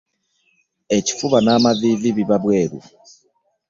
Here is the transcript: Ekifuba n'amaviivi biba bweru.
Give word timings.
Ekifuba 0.97 1.37
n'amaviivi 1.41 2.09
biba 2.17 2.37
bweru. 2.43 2.79